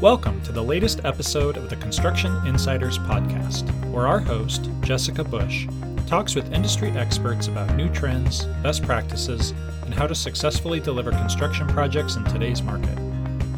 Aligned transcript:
Welcome 0.00 0.40
to 0.44 0.52
the 0.52 0.62
latest 0.62 1.04
episode 1.04 1.58
of 1.58 1.68
the 1.68 1.76
Construction 1.76 2.34
Insiders 2.46 2.98
podcast, 3.00 3.68
where 3.90 4.06
our 4.06 4.18
host, 4.18 4.70
Jessica 4.80 5.22
Bush, 5.22 5.68
talks 6.06 6.34
with 6.34 6.54
industry 6.54 6.90
experts 6.92 7.48
about 7.48 7.76
new 7.76 7.90
trends, 7.90 8.46
best 8.62 8.82
practices, 8.82 9.50
and 9.84 9.92
how 9.92 10.06
to 10.06 10.14
successfully 10.14 10.80
deliver 10.80 11.10
construction 11.10 11.68
projects 11.68 12.16
in 12.16 12.24
today's 12.24 12.62
market. 12.62 12.98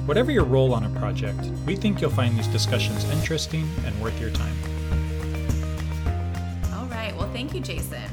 Whatever 0.05 0.33
your 0.33 0.43
role 0.43 0.75
on 0.75 0.83
a 0.83 0.99
project, 0.99 1.39
we 1.65 1.77
think 1.77 2.01
you'll 2.01 2.11
find 2.11 2.37
these 2.37 2.49
discussions 2.49 3.09
interesting 3.11 3.71
and 3.87 4.03
worth 4.03 4.21
your 4.21 4.31
time. 4.31 4.57
All 6.75 6.87
right. 6.87 7.15
Well, 7.17 7.31
thank 7.33 7.55
you, 7.55 7.61
Jason. 7.61 8.11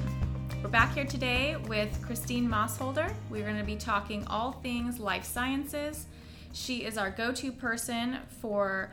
We're 0.61 0.69
back 0.69 0.93
here 0.93 1.05
today 1.05 1.55
with 1.67 1.99
Christine 2.05 2.47
Mosholder. 2.47 3.11
We're 3.31 3.45
going 3.45 3.57
to 3.57 3.63
be 3.63 3.75
talking 3.75 4.23
all 4.27 4.51
things 4.51 4.99
life 4.99 5.23
sciences 5.23 6.05
she 6.53 6.83
is 6.83 6.97
our 6.97 7.09
go 7.11 7.31
to 7.33 7.51
person 7.51 8.19
for 8.41 8.91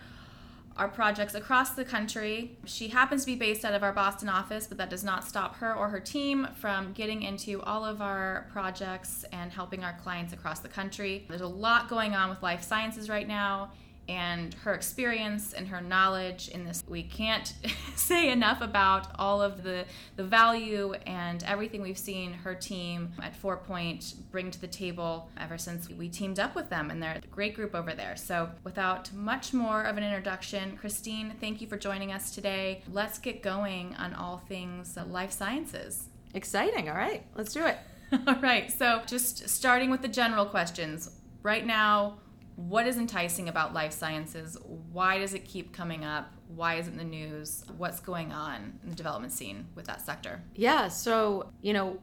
our 0.76 0.88
projects 0.88 1.34
across 1.34 1.70
the 1.70 1.84
country. 1.84 2.56
She 2.66 2.88
happens 2.88 3.22
to 3.22 3.26
be 3.26 3.36
based 3.36 3.64
out 3.64 3.72
of 3.72 3.82
our 3.82 3.92
Boston 3.92 4.28
office, 4.28 4.66
but 4.66 4.76
that 4.78 4.90
does 4.90 5.02
not 5.02 5.24
stop 5.24 5.56
her 5.56 5.74
or 5.74 5.88
her 5.88 6.00
team 6.00 6.48
from 6.54 6.92
getting 6.92 7.22
into 7.22 7.62
all 7.62 7.84
of 7.84 8.02
our 8.02 8.46
projects 8.52 9.24
and 9.32 9.50
helping 9.50 9.84
our 9.84 9.94
clients 10.02 10.34
across 10.34 10.60
the 10.60 10.68
country. 10.68 11.24
There's 11.28 11.40
a 11.40 11.46
lot 11.46 11.88
going 11.88 12.14
on 12.14 12.28
with 12.28 12.42
life 12.42 12.62
sciences 12.62 13.08
right 13.08 13.26
now 13.26 13.72
and 14.08 14.54
her 14.54 14.74
experience 14.74 15.52
and 15.52 15.68
her 15.68 15.80
knowledge 15.80 16.48
in 16.48 16.64
this. 16.64 16.82
We 16.86 17.02
can't 17.02 17.52
say 17.96 18.30
enough 18.30 18.60
about 18.60 19.08
all 19.18 19.42
of 19.42 19.62
the, 19.62 19.84
the 20.16 20.24
value 20.24 20.94
and 21.06 21.42
everything 21.44 21.82
we've 21.82 21.98
seen 21.98 22.32
her 22.32 22.54
team 22.54 23.12
at 23.22 23.34
Fort 23.34 23.66
Point 23.66 24.14
bring 24.30 24.50
to 24.50 24.60
the 24.60 24.66
table 24.66 25.28
ever 25.38 25.58
since 25.58 25.88
we 25.88 26.08
teamed 26.08 26.38
up 26.38 26.54
with 26.54 26.70
them. 26.70 26.90
And 26.90 27.02
they're 27.02 27.20
a 27.22 27.26
great 27.28 27.54
group 27.54 27.74
over 27.74 27.94
there. 27.94 28.16
So, 28.16 28.50
without 28.64 29.12
much 29.12 29.52
more 29.52 29.82
of 29.82 29.96
an 29.96 30.04
introduction, 30.04 30.76
Christine, 30.76 31.34
thank 31.40 31.60
you 31.60 31.66
for 31.66 31.76
joining 31.76 32.12
us 32.12 32.34
today. 32.34 32.82
Let's 32.92 33.18
get 33.18 33.42
going 33.42 33.94
on 33.96 34.14
all 34.14 34.38
things 34.38 34.96
life 35.08 35.32
sciences. 35.32 36.08
Exciting. 36.34 36.88
All 36.88 36.96
right, 36.96 37.22
let's 37.34 37.52
do 37.52 37.64
it. 37.64 37.78
all 38.26 38.36
right. 38.36 38.70
So, 38.70 39.02
just 39.06 39.48
starting 39.48 39.90
with 39.90 40.02
the 40.02 40.08
general 40.08 40.46
questions. 40.46 41.10
Right 41.42 41.66
now, 41.66 42.18
what 42.56 42.86
is 42.86 42.96
enticing 42.96 43.48
about 43.48 43.74
life 43.74 43.92
sciences? 43.92 44.56
Why 44.90 45.18
does 45.18 45.34
it 45.34 45.44
keep 45.44 45.72
coming 45.72 46.04
up? 46.04 46.32
Why 46.48 46.76
is 46.76 46.88
it 46.88 46.92
in 46.92 46.96
the 46.96 47.04
news? 47.04 47.64
What's 47.76 48.00
going 48.00 48.32
on 48.32 48.78
in 48.82 48.90
the 48.90 48.96
development 48.96 49.32
scene 49.32 49.66
with 49.74 49.84
that 49.86 50.00
sector? 50.00 50.42
Yeah, 50.54 50.88
so, 50.88 51.52
you 51.60 51.74
know, 51.74 51.98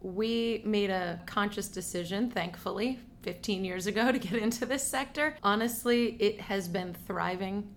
we 0.00 0.60
made 0.64 0.90
a 0.90 1.20
conscious 1.26 1.68
decision, 1.68 2.30
thankfully, 2.30 2.98
15 3.22 3.64
years 3.64 3.86
ago 3.86 4.10
to 4.10 4.18
get 4.18 4.34
into 4.34 4.66
this 4.66 4.82
sector. 4.82 5.36
Honestly, 5.44 6.16
it 6.20 6.40
has 6.40 6.66
been 6.66 6.94
thriving. 7.06 7.72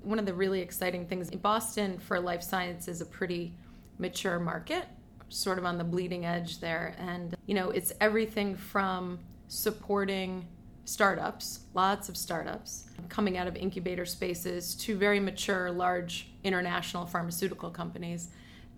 One 0.00 0.18
of 0.18 0.24
the 0.24 0.32
really 0.32 0.62
exciting 0.62 1.06
things 1.06 1.28
in 1.28 1.38
Boston 1.38 1.98
for 1.98 2.18
life 2.18 2.42
science 2.42 2.88
is 2.88 3.02
a 3.02 3.06
pretty 3.06 3.54
mature 3.98 4.38
market, 4.38 4.86
sort 5.28 5.58
of 5.58 5.66
on 5.66 5.76
the 5.76 5.84
bleeding 5.84 6.24
edge 6.24 6.60
there. 6.60 6.94
And, 6.98 7.36
you 7.44 7.54
know, 7.54 7.68
it's 7.68 7.92
everything 8.00 8.56
from 8.56 9.18
supporting 9.48 10.48
startups, 10.86 11.60
lots 11.74 12.08
of 12.08 12.16
startups 12.16 12.84
coming 13.08 13.36
out 13.36 13.46
of 13.46 13.56
incubator 13.56 14.06
spaces 14.06 14.74
to 14.76 14.96
very 14.96 15.20
mature, 15.20 15.70
large 15.70 16.28
international 16.44 17.04
pharmaceutical 17.04 17.70
companies. 17.70 18.28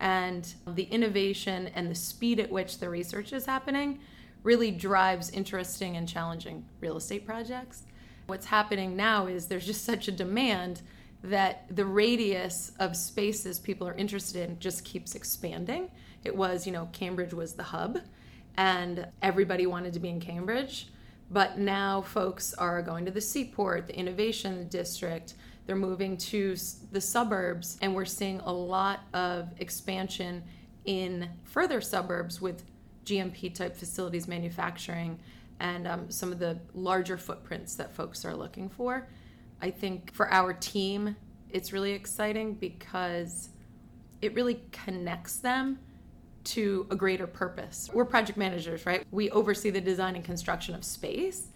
And 0.00 0.52
the 0.66 0.84
innovation 0.84 1.68
and 1.74 1.90
the 1.90 1.94
speed 1.94 2.40
at 2.40 2.50
which 2.50 2.78
the 2.78 2.88
research 2.88 3.32
is 3.32 3.46
happening 3.46 4.00
really 4.42 4.70
drives 4.70 5.30
interesting 5.30 5.96
and 5.96 6.08
challenging 6.08 6.64
real 6.80 6.96
estate 6.96 7.26
projects. 7.26 7.82
What's 8.26 8.46
happening 8.46 8.96
now 8.96 9.26
is 9.26 9.46
there's 9.46 9.66
just 9.66 9.84
such 9.84 10.08
a 10.08 10.12
demand 10.12 10.82
that 11.22 11.64
the 11.74 11.84
radius 11.84 12.72
of 12.78 12.96
spaces 12.96 13.58
people 13.58 13.86
are 13.86 13.94
interested 13.94 14.48
in 14.48 14.58
just 14.60 14.84
keeps 14.84 15.14
expanding. 15.14 15.90
It 16.24 16.34
was, 16.34 16.66
you 16.66 16.72
know, 16.72 16.88
Cambridge 16.92 17.34
was 17.34 17.54
the 17.54 17.64
hub, 17.64 17.98
and 18.56 19.08
everybody 19.20 19.66
wanted 19.66 19.92
to 19.94 20.00
be 20.00 20.08
in 20.08 20.20
Cambridge 20.20 20.88
but 21.30 21.58
now 21.58 22.02
folks 22.02 22.54
are 22.54 22.82
going 22.82 23.04
to 23.04 23.10
the 23.10 23.20
seaport, 23.20 23.86
the 23.86 23.96
innovation 23.96 24.68
district, 24.68 25.34
they're 25.66 25.76
moving 25.76 26.16
to 26.16 26.56
the 26.92 27.00
suburbs, 27.00 27.76
and 27.82 27.94
we're 27.94 28.06
seeing 28.06 28.40
a 28.40 28.52
lot 28.52 29.00
of 29.12 29.50
expansion 29.58 30.42
in 30.86 31.28
further 31.44 31.82
suburbs 31.82 32.40
with 32.40 32.64
GMP 33.04 33.54
type 33.54 33.76
facilities 33.76 34.26
manufacturing 34.26 35.18
and 35.60 35.86
um, 35.86 36.10
some 36.10 36.32
of 36.32 36.38
the 36.38 36.58
larger 36.72 37.18
footprints 37.18 37.74
that 37.74 37.92
folks 37.92 38.24
are 38.24 38.34
looking 38.34 38.70
for. 38.70 39.08
I 39.60 39.70
think 39.70 40.14
for 40.14 40.32
our 40.32 40.54
team, 40.54 41.16
it's 41.50 41.72
really 41.72 41.92
exciting 41.92 42.54
because 42.54 43.50
it 44.22 44.34
really 44.34 44.62
connects 44.72 45.36
them 45.36 45.78
to 46.44 46.86
a 46.90 46.96
greater 46.96 47.26
purpose. 47.26 47.90
We're 47.92 48.04
project 48.04 48.38
managers, 48.38 48.86
right? 48.86 49.04
We 49.10 49.30
oversee 49.30 49.70
the 49.70 49.80
design 49.80 50.16
and 50.16 50.24
construction 50.24 50.74
of 50.74 50.84
space, 50.84 51.48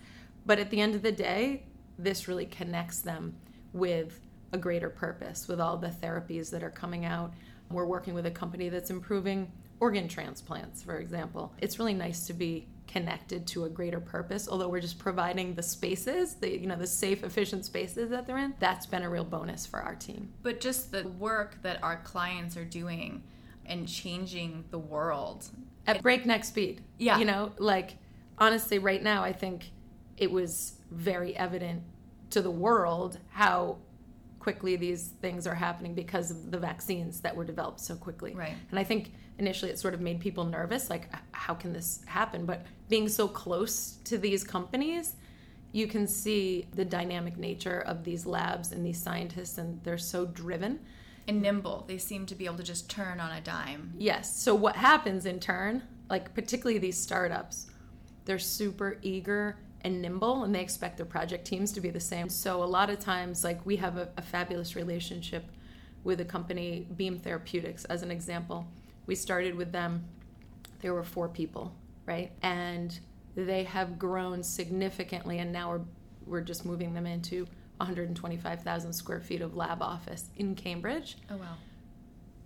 but 0.45 0.59
at 0.59 0.71
the 0.71 0.81
end 0.81 0.95
of 0.95 1.03
the 1.03 1.13
day, 1.13 1.65
this 1.99 2.29
really 2.29 2.47
connects 2.47 3.01
them 3.01 3.35
with 3.73 4.21
a 4.53 4.59
greater 4.59 4.91
purpose, 4.91 5.49
with 5.49 5.61
all 5.61 5.77
the 5.77 5.89
therapies 5.89 6.51
that 6.51 6.63
are 6.63 6.71
coming 6.71 7.05
out. 7.05 7.33
We're 7.71 7.87
working 7.87 8.13
with 8.13 8.27
a 8.27 8.31
company 8.31 8.69
that's 8.69 8.91
improving 8.91 9.51
organ 9.81 10.09
transplants, 10.09 10.83
for 10.83 10.99
example. 10.99 11.53
It's 11.59 11.79
really 11.79 11.95
nice 11.95 12.27
to 12.27 12.35
be 12.35 12.69
connected 12.87 13.47
to 13.47 13.65
a 13.65 13.69
greater 13.71 14.01
purpose 14.01 14.49
although 14.49 14.69
we're 14.69 14.81
just 14.81 14.99
providing 14.99 15.55
the 15.55 15.63
spaces 15.63 16.35
the 16.35 16.61
you 16.61 16.67
know 16.67 16.77
the 16.77 16.87
safe 16.87 17.25
efficient 17.25 17.65
spaces 17.65 18.11
that 18.11 18.27
they're 18.27 18.39
in 18.39 18.53
that's 18.59 18.85
been 18.85 19.03
a 19.03 19.09
real 19.09 19.25
bonus 19.25 19.65
for 19.65 19.81
our 19.81 19.95
team 19.95 20.29
but 20.43 20.61
just 20.61 20.93
the 20.93 21.09
work 21.19 21.57
that 21.63 21.83
our 21.83 21.97
clients 21.99 22.57
are 22.57 22.65
doing 22.65 23.23
and 23.67 23.89
changing 23.89 24.65
the 24.71 24.79
world 24.79 25.49
at 25.87 26.03
breakneck 26.03 26.45
speed. 26.45 26.83
Yeah. 26.99 27.19
You 27.19 27.25
know, 27.25 27.53
like 27.59 27.97
honestly, 28.39 28.79
right 28.79 29.03
now, 29.03 29.23
I 29.23 29.33
think 29.33 29.71
it 30.17 30.31
was 30.31 30.75
very 30.91 31.37
evident 31.37 31.83
to 32.31 32.43
the 32.43 32.51
world 32.51 33.19
how 33.31 33.79
quickly 34.39 34.75
these 34.77 35.13
things 35.21 35.47
are 35.47 35.55
happening 35.55 35.95
because 35.95 36.31
of 36.31 36.51
the 36.51 36.59
vaccines 36.59 37.21
that 37.21 37.35
were 37.35 37.45
developed 37.45 37.81
so 37.81 37.95
quickly. 37.95 38.35
Right. 38.35 38.55
And 38.71 38.79
I 38.79 38.85
think 38.85 39.13
initially 39.39 39.71
it 39.71 39.79
sort 39.79 39.95
of 39.95 40.01
made 40.01 40.19
people 40.19 40.45
nervous 40.45 40.91
like, 40.91 41.09
how 41.31 41.55
can 41.55 41.73
this 41.73 42.03
happen? 42.07 42.45
But 42.45 42.67
being 42.89 43.09
so 43.09 43.29
close 43.29 43.99
to 44.05 44.19
these 44.19 44.43
companies, 44.43 45.15
you 45.71 45.87
can 45.87 46.07
see 46.07 46.67
the 46.75 46.85
dynamic 46.85 47.37
nature 47.39 47.81
of 47.87 48.05
these 48.05 48.27
labs 48.27 48.73
and 48.73 48.85
these 48.85 49.01
scientists, 49.01 49.59
and 49.59 49.83
they're 49.85 49.97
so 49.97 50.27
driven 50.27 50.81
and 51.29 51.43
nimble. 51.43 51.85
They 51.87 51.99
seem 51.99 52.27
to 52.27 52.35
be 52.35 52.47
able 52.47 52.57
to 52.57 52.63
just 52.63 52.91
turn 52.91 53.21
on 53.21 53.33
a 53.33 53.41
dime. 53.41 53.95
Yes. 53.97 54.37
So 54.37 54.55
what 54.55 54.77
happens 54.77 55.27
in 55.27 55.41
turn, 55.41 55.83
like 56.11 56.35
particularly 56.35 56.79
these 56.79 56.99
startups, 56.99 57.69
they're 58.25 58.39
super 58.39 58.99
eager 59.03 59.57
and 59.83 60.01
nimble 60.01 60.45
and 60.45 60.55
they 60.55 60.61
expect 60.61 60.97
their 60.97 61.07
project 61.07 61.45
teams 61.45 61.73
to 61.73 61.81
be 61.81 61.91
the 61.91 62.01
same. 62.01 62.29
So 62.29 62.63
a 62.63 62.65
lot 62.65 62.91
of 62.91 62.99
times 62.99 63.45
like 63.45 63.65
we 63.67 63.77
have 63.77 63.97
a, 63.97 64.09
a 64.17 64.23
fabulous 64.23 64.77
relationship 64.77 65.45
with 66.05 66.21
a 66.21 66.25
company 66.25 66.87
Beam 66.97 67.19
Therapeutics 67.19 67.85
as 67.87 68.03
an 68.03 68.11
example. 68.11 68.67
We 69.07 69.15
started 69.15 69.55
with 69.55 69.73
them 69.73 70.05
there 70.81 70.95
were 70.95 71.05
four 71.05 71.29
people, 71.29 71.73
right? 72.07 72.33
And 72.43 72.99
they 73.37 73.65
have 73.65 73.99
grown 73.99 74.43
significantly 74.43 75.39
and 75.39 75.53
now 75.53 75.71
we're 75.71 75.81
we're 76.25 76.41
just 76.41 76.65
moving 76.65 76.95
them 76.95 77.07
into 77.07 77.49
125,000 77.83 78.93
square 78.93 79.21
feet 79.21 79.43
of 79.43 79.57
lab 79.57 79.83
office 79.83 80.31
in 80.37 80.55
Cambridge. 80.55 81.17
Oh, 81.31 81.37
wow. 81.37 81.57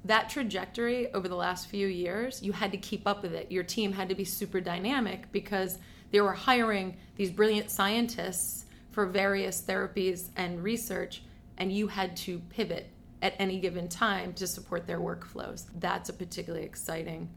That 0.04 0.28
trajectory 0.28 1.12
over 1.12 1.28
the 1.28 1.36
last 1.36 1.68
few 1.68 1.86
years, 1.86 2.42
you 2.42 2.52
had 2.52 2.72
to 2.72 2.78
keep 2.78 3.06
up 3.06 3.22
with 3.22 3.34
it. 3.34 3.50
Your 3.50 3.64
team 3.64 3.92
had 3.92 4.08
to 4.08 4.14
be 4.14 4.24
super 4.24 4.60
dynamic 4.60 5.30
because 5.32 5.78
they 6.10 6.20
were 6.20 6.32
hiring 6.32 6.96
these 7.16 7.30
brilliant 7.30 7.70
scientists 7.70 8.66
for 8.92 9.06
various 9.06 9.60
therapies 9.60 10.28
and 10.36 10.62
research, 10.62 11.22
and 11.58 11.72
you 11.72 11.88
had 11.88 12.16
to 12.18 12.38
pivot 12.50 12.88
at 13.20 13.34
any 13.38 13.58
given 13.58 13.88
time 13.88 14.32
to 14.34 14.46
support 14.46 14.86
their 14.86 15.00
workflows. 15.00 15.66
That's 15.78 16.08
a 16.08 16.12
particularly 16.12 16.64
exciting 16.64 17.28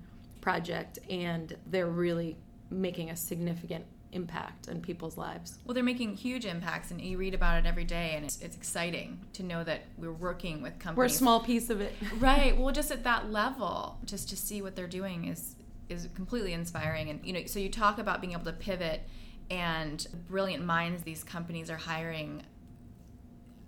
project, 0.42 1.00
and 1.10 1.56
they're 1.66 1.88
really 1.88 2.38
making 2.70 3.10
a 3.10 3.16
significant 3.16 3.86
impact 4.12 4.68
in 4.68 4.82
people's 4.82 5.18
lives. 5.18 5.60
Well, 5.66 5.74
they're 5.74 5.84
making 5.84 6.16
huge 6.16 6.46
impacts, 6.46 6.92
and 6.92 7.00
you 7.02 7.18
read 7.18 7.34
about 7.34 7.60
it 7.60 7.68
every 7.68 7.84
day, 7.84 8.14
and 8.16 8.26
it's, 8.26 8.40
it's 8.42 8.56
exciting 8.56 9.20
to 9.34 9.44
know 9.44 9.64
that 9.64 9.82
we're 9.98 10.12
working 10.12 10.62
with 10.62 10.80
companies. 10.80 10.98
We're 10.98 11.16
a 11.16 11.18
small 11.18 11.40
piece 11.40 11.70
of 11.70 11.82
it, 11.82 11.94
right? 12.20 12.58
Well, 12.58 12.74
just 12.74 12.92
at 12.92 13.04
that 13.04 13.32
level, 13.32 13.98
just 14.06 14.30
to 14.30 14.38
see 14.38 14.62
what 14.62 14.76
they're 14.76 14.88
doing 14.88 15.26
is 15.26 15.56
is 15.90 16.08
completely 16.14 16.54
inspiring. 16.54 17.10
And 17.10 17.26
you 17.26 17.34
know, 17.34 17.46
so 17.46 17.60
you 17.60 17.70
talk 17.70 17.98
about 17.98 18.22
being 18.22 18.34
able 18.34 18.46
to 18.46 18.54
pivot 18.54 19.02
and 19.50 20.06
brilliant 20.28 20.64
minds 20.64 21.04
these 21.04 21.24
companies 21.24 21.70
are 21.70 21.78
hiring. 21.78 22.44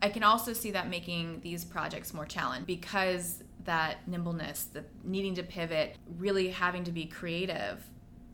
I 0.01 0.09
can 0.09 0.23
also 0.23 0.53
see 0.53 0.71
that 0.71 0.89
making 0.89 1.41
these 1.41 1.65
projects 1.65 2.13
more 2.13 2.25
challenging 2.25 2.65
because 2.65 3.43
that 3.65 4.07
nimbleness, 4.07 4.65
the 4.65 4.83
needing 5.03 5.35
to 5.35 5.43
pivot, 5.43 5.95
really 6.17 6.49
having 6.49 6.83
to 6.85 6.91
be 6.91 7.05
creative. 7.05 7.83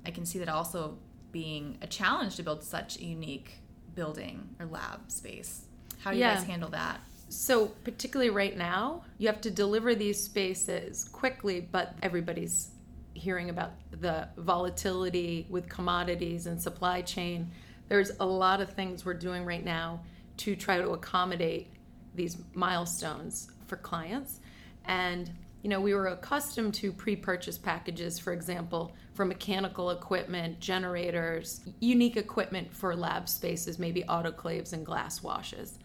I 0.05 0.11
can 0.11 0.25
see 0.25 0.39
that 0.39 0.49
also 0.49 0.97
being 1.37 1.77
a 1.83 1.87
challenge 1.87 2.35
to 2.35 2.41
build 2.41 2.63
such 2.63 2.97
a 2.97 3.05
unique 3.05 3.59
building 3.93 4.49
or 4.59 4.65
lab 4.65 4.99
space. 5.11 5.65
How 5.99 6.09
do 6.09 6.17
you 6.17 6.23
Yeah. 6.23 6.33
guys 6.33 6.45
handle 6.45 6.69
that? 6.71 6.99
So, 7.29 7.67
particularly 7.83 8.31
right 8.31 8.57
now, 8.57 9.03
you 9.19 9.27
have 9.27 9.39
to 9.41 9.51
deliver 9.51 9.93
these 9.93 10.19
spaces 10.23 11.03
quickly, 11.03 11.61
but 11.61 11.93
everybody's 12.01 12.71
hearing 13.13 13.51
about 13.51 13.73
the 13.91 14.27
volatility 14.37 15.45
with 15.47 15.69
commodities 15.69 16.47
and 16.47 16.59
supply 16.59 17.03
chain. 17.03 17.51
There's 17.87 18.11
a 18.19 18.25
lot 18.25 18.59
of 18.59 18.71
things 18.71 19.05
we're 19.05 19.13
doing 19.13 19.45
right 19.45 19.63
now 19.63 20.01
to 20.37 20.55
try 20.55 20.77
to 20.79 20.89
accommodate 20.89 21.71
these 22.15 22.35
milestones 22.55 23.51
for 23.67 23.77
clients. 23.77 24.39
And, 24.85 25.29
you 25.63 25.69
know, 25.69 25.81
we 25.81 25.93
were 25.93 26.07
accustomed 26.07 26.73
to 26.75 26.91
pre 26.91 27.15
purchase 27.15 27.57
packages, 27.57 28.19
for 28.19 28.33
example, 28.33 28.93
for 29.13 29.25
mechanical 29.25 29.91
equipment, 29.91 30.59
generators, 30.59 31.61
unique 31.79 32.17
equipment 32.17 32.73
for 32.73 32.95
lab 32.95 33.27
spaces, 33.27 33.79
maybe 33.79 34.03
autoclaves 34.03 34.73
and 34.73 34.85
glass 34.85 35.23
washes. 35.23 35.79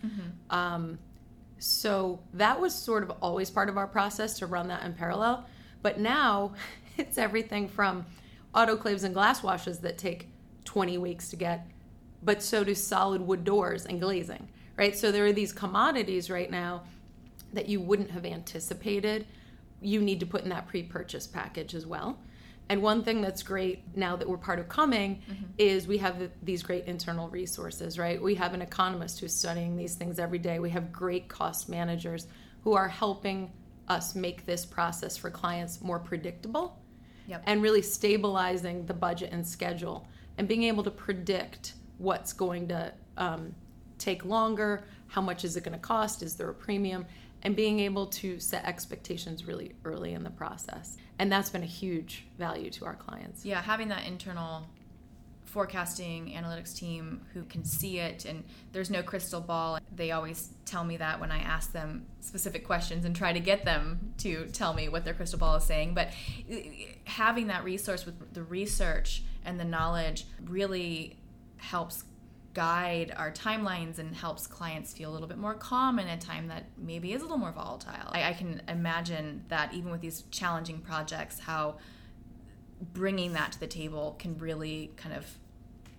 Um, 0.50 0.98
so 1.58 2.20
that 2.34 2.60
was 2.60 2.74
sort 2.74 3.02
of 3.02 3.12
always 3.22 3.50
part 3.50 3.68
of 3.68 3.76
our 3.76 3.86
process 3.86 4.38
to 4.40 4.46
run 4.46 4.68
that 4.68 4.82
in 4.82 4.94
parallel. 4.94 5.46
But 5.80 5.98
now 5.98 6.54
it's 6.98 7.18
everything 7.18 7.68
from 7.68 8.04
autoclaves 8.54 9.04
and 9.04 9.14
glass 9.14 9.42
washes 9.42 9.78
that 9.80 9.96
take 9.96 10.28
20 10.64 10.98
weeks 10.98 11.28
to 11.30 11.36
get, 11.36 11.66
but 12.22 12.42
so 12.42 12.64
do 12.64 12.74
solid 12.74 13.22
wood 13.22 13.44
doors 13.44 13.86
and 13.86 14.00
glazing, 14.00 14.48
right? 14.76 14.96
So 14.96 15.10
there 15.10 15.24
are 15.24 15.32
these 15.32 15.52
commodities 15.52 16.30
right 16.30 16.50
now 16.50 16.82
that 17.52 17.68
you 17.68 17.80
wouldn't 17.80 18.10
have 18.10 18.24
anticipated. 18.24 19.26
You 19.82 20.00
need 20.00 20.20
to 20.20 20.26
put 20.26 20.42
in 20.42 20.48
that 20.50 20.68
pre 20.68 20.82
purchase 20.82 21.26
package 21.26 21.74
as 21.74 21.86
well. 21.86 22.18
And 22.68 22.80
one 22.80 23.02
thing 23.02 23.20
that's 23.20 23.42
great 23.42 23.82
now 23.96 24.16
that 24.16 24.26
we're 24.28 24.38
part 24.38 24.58
of 24.58 24.68
Cumming 24.68 25.20
is 25.58 25.86
we 25.86 25.98
have 25.98 26.30
these 26.42 26.62
great 26.62 26.86
internal 26.86 27.28
resources, 27.28 27.98
right? 27.98 28.22
We 28.22 28.34
have 28.36 28.54
an 28.54 28.62
economist 28.62 29.20
who's 29.20 29.34
studying 29.34 29.76
these 29.76 29.94
things 29.94 30.18
every 30.18 30.38
day. 30.38 30.58
We 30.58 30.70
have 30.70 30.92
great 30.92 31.28
cost 31.28 31.68
managers 31.68 32.28
who 32.62 32.72
are 32.74 32.88
helping 32.88 33.52
us 33.88 34.14
make 34.14 34.46
this 34.46 34.64
process 34.64 35.16
for 35.16 35.28
clients 35.28 35.80
more 35.82 35.98
predictable 35.98 36.78
Yep. 37.28 37.42
and 37.46 37.62
really 37.62 37.82
stabilizing 37.82 38.86
the 38.86 38.94
budget 38.94 39.30
and 39.32 39.46
schedule 39.46 40.08
and 40.38 40.48
being 40.48 40.64
able 40.64 40.82
to 40.82 40.90
predict 40.90 41.74
what's 41.98 42.32
going 42.32 42.68
to 42.68 42.92
um, 43.16 43.54
take 43.98 44.24
longer, 44.24 44.84
how 45.06 45.20
much 45.20 45.44
is 45.44 45.56
it 45.56 45.62
going 45.62 45.72
to 45.72 45.78
cost, 45.78 46.22
is 46.22 46.34
there 46.34 46.48
a 46.48 46.54
premium, 46.54 47.06
and 47.42 47.56
being 47.56 47.80
able 47.80 48.06
to 48.06 48.38
set 48.38 48.64
expectations 48.64 49.44
really 49.44 49.74
early 49.84 50.12
in 50.12 50.22
the 50.22 50.30
process. 50.30 50.96
And 51.18 51.30
that's 51.30 51.50
been 51.50 51.62
a 51.62 51.66
huge 51.66 52.24
value 52.38 52.70
to 52.70 52.86
our 52.86 52.94
clients. 52.94 53.44
Yeah, 53.44 53.60
having 53.60 53.88
that 53.88 54.06
internal 54.06 54.66
forecasting 55.52 56.32
analytics 56.34 56.74
team 56.74 57.20
who 57.34 57.44
can 57.44 57.62
see 57.62 57.98
it 57.98 58.24
and 58.24 58.42
there's 58.72 58.88
no 58.88 59.02
crystal 59.02 59.40
ball. 59.40 59.78
They 59.94 60.10
always 60.10 60.48
tell 60.64 60.82
me 60.82 60.96
that 60.96 61.20
when 61.20 61.30
I 61.30 61.40
ask 61.40 61.72
them 61.72 62.06
specific 62.20 62.64
questions 62.64 63.04
and 63.04 63.14
try 63.14 63.34
to 63.34 63.40
get 63.40 63.66
them 63.66 64.14
to 64.18 64.46
tell 64.46 64.72
me 64.72 64.88
what 64.88 65.04
their 65.04 65.12
crystal 65.12 65.38
ball 65.38 65.56
is 65.56 65.64
saying. 65.64 65.92
But 65.92 66.08
uh, 66.50 66.56
having 67.04 67.48
that 67.48 67.64
resource 67.64 68.06
with 68.06 68.32
the 68.32 68.42
research 68.42 69.24
and 69.44 69.60
the 69.60 69.64
knowledge 69.64 70.24
really 70.46 71.18
helps 71.58 72.04
guide 72.54 73.12
our 73.16 73.32
timelines 73.32 73.98
and 73.98 74.14
helps 74.14 74.46
clients 74.46 74.92
feel 74.92 75.10
a 75.10 75.12
little 75.12 75.28
bit 75.28 75.38
more 75.38 75.54
calm 75.54 75.98
in 75.98 76.08
a 76.08 76.18
time 76.18 76.48
that 76.48 76.64
maybe 76.76 77.12
is 77.12 77.20
a 77.20 77.24
little 77.24 77.38
more 77.38 77.52
volatile. 77.52 78.10
I, 78.10 78.24
I 78.24 78.32
can 78.34 78.60
imagine 78.68 79.44
that 79.48 79.72
even 79.72 79.90
with 79.90 80.00
these 80.00 80.24
challenging 80.30 80.80
projects, 80.80 81.38
how 81.38 81.76
bringing 82.92 83.32
that 83.32 83.52
to 83.52 83.60
the 83.60 83.66
table 83.66 84.16
can 84.18 84.36
really 84.38 84.92
kind 84.96 85.14
of 85.14 85.26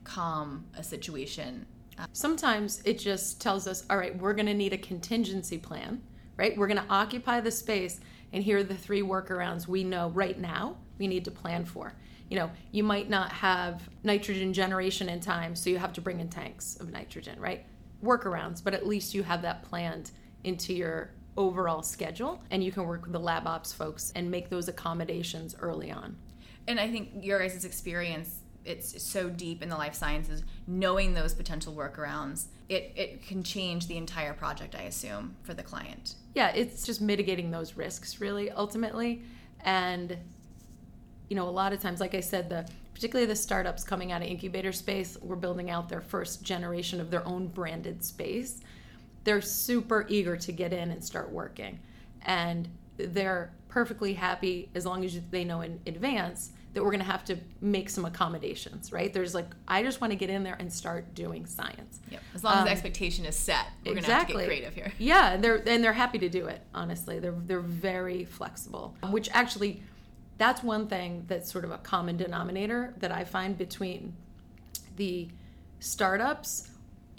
calm 0.04 0.66
a 0.78 0.84
situation. 0.84 1.66
Uh, 1.98 2.06
Sometimes 2.14 2.82
it 2.86 3.00
just 3.00 3.42
tells 3.42 3.68
us, 3.68 3.86
all 3.90 3.98
right, 3.98 4.18
we're 4.18 4.34
going 4.34 4.48
to 4.48 4.54
need 4.54 4.74
a 4.74 4.78
contingency 4.78 5.58
plan, 5.58 6.02
right? 6.38 6.58
We're 6.58 6.68
going 6.68 6.82
to 6.82 6.90
occupy 6.90 7.40
the 7.40 7.52
space, 7.52 8.00
and 8.32 8.44
here 8.44 8.58
are 8.58 8.64
the 8.64 8.76
three 8.76 9.02
workarounds 9.02 9.68
we 9.68 9.84
know 9.84 10.10
right 10.10 10.38
now 10.38 10.76
we 10.98 11.08
need 11.08 11.26
to 11.26 11.32
plan 11.32 11.66
for. 11.66 11.94
You 12.34 12.40
know, 12.40 12.50
you 12.72 12.84
might 12.84 13.12
not 13.12 13.32
have 13.32 13.88
nitrogen 14.02 14.54
generation 14.54 15.08
in 15.08 15.20
time, 15.20 15.56
so 15.56 15.70
you 15.70 15.78
have 15.78 15.94
to 15.94 16.02
bring 16.02 16.20
in 16.20 16.30
tanks 16.30 16.76
of 16.78 16.92
nitrogen, 16.92 17.40
right? 17.40 17.64
Workarounds, 18.04 18.64
but 18.64 18.74
at 18.74 18.88
least 18.88 19.14
you 19.14 19.22
have 19.22 19.44
that 19.44 19.62
planned 19.62 20.10
into 20.44 20.74
your 20.74 21.12
overall 21.38 21.84
schedule, 21.84 22.42
and 22.50 22.64
you 22.64 22.72
can 22.72 22.88
work 22.88 23.04
with 23.04 23.12
the 23.12 23.20
lab 23.20 23.46
ops 23.46 23.72
folks 23.72 24.12
and 24.16 24.32
make 24.32 24.50
those 24.50 24.68
accommodations 24.68 25.56
early 25.60 25.92
on. 25.92 26.18
And 26.68 26.80
I 26.80 26.90
think 26.90 27.12
your 27.22 27.38
guys' 27.38 27.66
experience, 27.66 28.40
it's 28.66 29.04
so 29.04 29.30
deep 29.30 29.62
in 29.62 29.70
the 29.70 29.78
life 29.78 29.94
sciences, 29.94 30.42
knowing 30.66 31.14
those 31.14 31.36
potential 31.36 31.76
workarounds, 31.76 32.46
it, 32.68 32.94
it 32.96 33.22
can 33.28 33.44
change 33.44 33.86
the 33.86 33.98
entire 33.98 34.34
project, 34.34 34.74
I 34.74 34.84
assume, 34.84 35.36
for 35.44 35.54
the 35.54 35.62
client. 35.62 36.16
yeah 36.34 36.48
it's 36.48 36.84
just 36.84 37.00
mitigating 37.00 37.52
those 37.52 37.78
risks 37.78 38.20
really 38.20 38.50
ultimately 38.50 39.22
and 39.66 40.18
you 41.30 41.36
know 41.36 41.48
a 41.48 41.52
lot 41.52 41.74
of 41.74 41.80
times 41.82 42.00
like 42.00 42.14
i 42.16 42.20
said 42.20 42.50
the 42.50 42.66
particularly 42.94 43.26
the 43.26 43.36
startups 43.36 43.84
coming 43.84 44.12
out 44.12 44.22
of 44.22 44.28
incubator 44.28 44.72
space 44.72 45.18
were 45.22 45.36
building 45.36 45.70
out 45.70 45.90
their 45.90 46.02
first 46.02 46.44
generation 46.44 47.00
of 47.02 47.10
their 47.12 47.26
own 47.28 47.48
branded 47.48 48.04
space 48.04 48.62
they're 49.24 49.42
super 49.42 50.06
eager 50.10 50.36
to 50.38 50.52
get 50.52 50.72
in 50.74 50.92
and 50.92 51.04
start 51.04 51.32
working 51.32 51.80
and 52.24 52.68
they're 52.98 53.52
perfectly 53.70 54.14
happy 54.14 54.70
as 54.76 54.86
long 54.86 55.04
as 55.04 55.20
they 55.32 55.44
know 55.44 55.62
in 55.62 55.80
advance 55.88 56.52
that 56.74 56.84
we're 56.84 56.90
going 56.92 57.00
to 57.00 57.06
have 57.06 57.24
to 57.24 57.38
make 57.62 57.90
some 57.90 58.06
accommodations 58.06 58.92
right 58.92 59.14
there's 59.14 59.34
like 59.34 59.48
i 59.68 59.82
just 59.82 60.00
want 60.02 60.12
to 60.12 60.16
get 60.18 60.30
in 60.30 60.44
there 60.44 60.56
and 60.60 60.72
start 60.72 61.14
doing 61.16 61.46
science 61.46 62.00
Yep. 62.12 62.22
As 62.36 62.44
long 62.44 62.54
as 62.54 62.60
Um, 62.60 62.66
the 62.66 62.72
expectation 62.72 63.26
is 63.26 63.36
set, 63.36 63.66
we're 63.84 63.94
going 63.94 64.04
to 64.04 64.14
have 64.14 64.28
to 64.28 64.34
get 64.34 64.46
creative 64.46 64.76
here. 64.76 64.92
yeah, 65.00 65.32
and 65.34 65.44
they're 65.44 65.56
and 65.68 65.84
they're 65.84 65.94
happy 65.94 66.20
to 66.20 66.30
do 66.30 66.46
it. 66.46 66.62
Honestly, 66.76 67.18
they're 67.18 67.34
they're 67.48 67.60
very 67.60 68.24
flexible. 68.26 68.96
Which 69.10 69.30
actually, 69.34 69.82
that's 70.38 70.64
one 70.64 70.88
thing 70.88 71.26
that's 71.28 71.52
sort 71.52 71.64
of 71.64 71.72
a 71.72 71.78
common 71.78 72.18
denominator 72.18 72.94
that 72.98 73.12
I 73.12 73.24
find 73.24 73.58
between 73.58 74.16
the 74.96 75.30
startups 75.80 76.70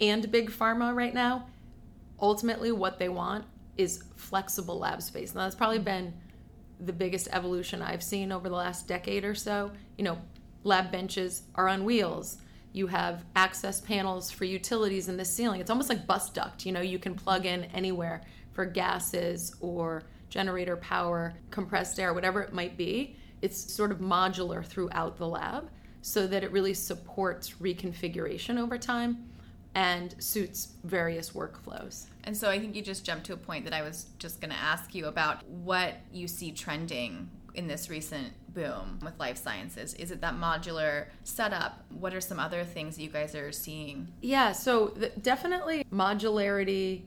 and 0.01 0.29
big 0.31 0.51
pharma 0.51 0.93
right 0.95 1.13
now. 1.13 1.47
Ultimately, 2.19 2.71
what 2.71 2.99
they 2.99 3.09
want 3.09 3.45
is 3.77 4.03
flexible 4.15 4.79
lab 4.79 5.01
space. 5.01 5.35
Now, 5.35 5.41
that's 5.41 5.55
probably 5.55 5.79
been 5.79 6.13
the 6.79 6.93
biggest 6.93 7.27
evolution 7.31 7.81
I've 7.81 8.03
seen 8.03 8.31
over 8.31 8.49
the 8.49 8.55
last 8.55 8.87
decade 8.87 9.23
or 9.23 9.35
so. 9.35 9.71
You 9.97 10.03
know, 10.03 10.17
lab 10.63 10.91
benches 10.91 11.43
are 11.55 11.67
on 11.67 11.85
wheels. 11.85 12.37
You 12.73 12.87
have 12.87 13.23
access 13.35 13.79
panels 13.79 14.31
for 14.31 14.43
utilities 14.43 15.07
in 15.07 15.15
the 15.15 15.23
ceiling. 15.23 15.61
It's 15.61 15.69
almost 15.69 15.89
like 15.89 16.05
bus 16.05 16.29
duct. 16.29 16.65
You 16.65 16.73
know, 16.73 16.81
you 16.81 16.99
can 16.99 17.15
plug 17.15 17.45
in 17.45 17.65
anywhere 17.65 18.21
for 18.51 18.65
gases 18.65 19.55
or 19.61 20.03
generator 20.29 20.77
power, 20.77 21.33
compressed 21.51 21.99
air, 21.99 22.13
whatever 22.13 22.41
it 22.41 22.53
might 22.53 22.77
be. 22.77 23.15
It's 23.41 23.73
sort 23.73 23.91
of 23.91 23.99
modular 23.99 24.65
throughout 24.65 25.17
the 25.17 25.27
lab 25.27 25.69
so 26.01 26.27
that 26.27 26.43
it 26.43 26.51
really 26.51 26.73
supports 26.73 27.51
reconfiguration 27.61 28.59
over 28.59 28.77
time 28.77 29.25
and 29.75 30.15
suits 30.19 30.69
various 30.83 31.31
workflows. 31.31 32.05
And 32.23 32.35
so 32.35 32.49
I 32.49 32.59
think 32.59 32.75
you 32.75 32.81
just 32.81 33.05
jumped 33.05 33.25
to 33.25 33.33
a 33.33 33.37
point 33.37 33.65
that 33.65 33.73
I 33.73 33.81
was 33.81 34.07
just 34.19 34.39
going 34.39 34.51
to 34.51 34.57
ask 34.57 34.95
you 34.95 35.07
about 35.07 35.45
what 35.47 35.95
you 36.11 36.27
see 36.27 36.51
trending 36.51 37.29
in 37.55 37.67
this 37.67 37.89
recent 37.89 38.33
boom 38.49 38.99
with 39.03 39.19
life 39.19 39.37
sciences. 39.37 39.93
Is 39.95 40.11
it 40.11 40.21
that 40.21 40.35
modular 40.35 41.07
setup? 41.23 41.83
What 41.89 42.13
are 42.13 42.21
some 42.21 42.39
other 42.39 42.63
things 42.63 42.95
that 42.95 43.03
you 43.03 43.09
guys 43.09 43.35
are 43.35 43.51
seeing? 43.51 44.07
Yeah, 44.21 44.53
so 44.53 44.87
th- 44.89 45.13
definitely 45.21 45.85
modularity 45.91 47.03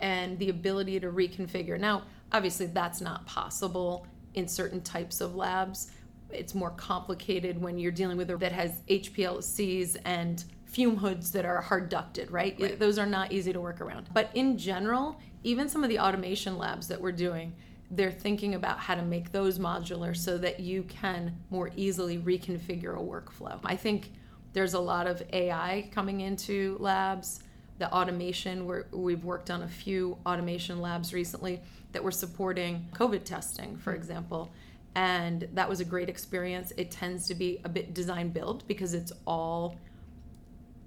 and 0.00 0.38
the 0.38 0.50
ability 0.50 1.00
to 1.00 1.10
reconfigure. 1.10 1.78
Now, 1.78 2.02
obviously, 2.32 2.66
that's 2.66 3.00
not 3.00 3.26
possible 3.26 4.06
in 4.34 4.46
certain 4.48 4.80
types 4.80 5.20
of 5.20 5.34
labs. 5.34 5.90
It's 6.30 6.54
more 6.54 6.70
complicated 6.70 7.60
when 7.60 7.78
you're 7.78 7.92
dealing 7.92 8.16
with 8.16 8.30
a 8.30 8.36
that 8.36 8.52
has 8.52 8.82
HPLCs 8.88 9.96
and 10.04 10.44
fume 10.64 10.96
hoods 10.96 11.30
that 11.32 11.44
are 11.44 11.60
hard 11.60 11.88
ducted, 11.88 12.30
right? 12.30 12.56
Right. 12.60 12.78
Those 12.78 12.98
are 12.98 13.06
not 13.06 13.32
easy 13.32 13.52
to 13.52 13.60
work 13.60 13.80
around. 13.80 14.08
But 14.12 14.30
in 14.34 14.58
general, 14.58 15.18
even 15.42 15.68
some 15.68 15.84
of 15.84 15.88
the 15.88 15.98
automation 15.98 16.58
labs 16.58 16.88
that 16.88 17.00
we're 17.00 17.12
doing, 17.12 17.54
they're 17.90 18.10
thinking 18.10 18.54
about 18.54 18.78
how 18.78 18.94
to 18.96 19.02
make 19.02 19.32
those 19.32 19.58
modular 19.58 20.16
so 20.16 20.36
that 20.38 20.60
you 20.60 20.82
can 20.82 21.36
more 21.50 21.70
easily 21.76 22.18
reconfigure 22.18 22.96
a 22.96 23.02
workflow. 23.02 23.58
I 23.64 23.76
think 23.76 24.12
there's 24.52 24.74
a 24.74 24.80
lot 24.80 25.06
of 25.06 25.22
AI 25.32 25.88
coming 25.92 26.20
into 26.22 26.76
labs. 26.80 27.40
The 27.78 27.92
automation, 27.92 28.66
we're, 28.66 28.84
we've 28.90 29.24
worked 29.24 29.50
on 29.50 29.62
a 29.62 29.68
few 29.68 30.16
automation 30.24 30.80
labs 30.80 31.12
recently 31.12 31.60
that 31.92 32.02
were 32.02 32.10
supporting 32.10 32.88
COVID 32.94 33.24
testing, 33.24 33.76
for 33.76 33.92
mm-hmm. 33.92 34.00
example. 34.00 34.50
And 34.94 35.46
that 35.52 35.68
was 35.68 35.80
a 35.80 35.84
great 35.84 36.08
experience. 36.08 36.72
It 36.78 36.90
tends 36.90 37.28
to 37.28 37.34
be 37.34 37.60
a 37.64 37.68
bit 37.68 37.92
design 37.92 38.30
build 38.30 38.66
because 38.66 38.94
it's 38.94 39.12
all 39.26 39.76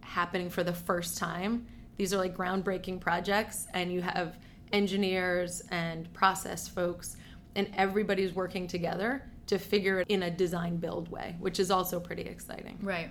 happening 0.02 0.50
for 0.50 0.64
the 0.64 0.74
first 0.74 1.18
time. 1.18 1.68
These 1.98 2.14
are 2.14 2.18
like 2.18 2.36
groundbreaking 2.36 3.02
projects, 3.02 3.68
and 3.74 3.92
you 3.92 4.02
have 4.02 4.38
engineers 4.72 5.62
and 5.70 6.12
process 6.14 6.68
folks, 6.68 7.18
and 7.56 7.70
everybody's 7.76 8.34
working 8.34 8.68
together 8.68 9.24
to 9.48 9.60
figure 9.60 10.00
it 10.00 10.08
in 10.10 10.24
a 10.24 10.32
design 10.32 10.78
build 10.78 11.10
way, 11.10 11.36
which 11.40 11.60
is 11.60 11.70
also 11.70 12.00
pretty 12.00 12.24
exciting. 12.24 12.80
Right, 12.82 13.10